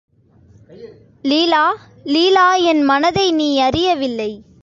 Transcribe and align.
லீலா, 1.21 1.65
லீலா 2.03 2.55
என் 2.55 2.81
மனதை 2.81 3.31
நீ 3.31 3.61
யறியவில்லை. 3.61 4.31